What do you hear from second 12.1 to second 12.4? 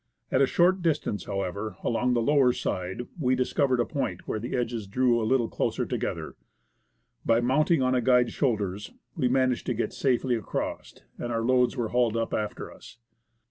up